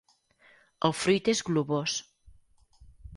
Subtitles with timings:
[0.89, 1.99] El fruit és globós.